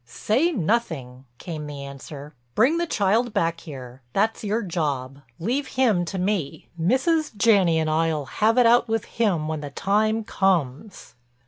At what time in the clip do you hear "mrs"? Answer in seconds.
6.81-7.37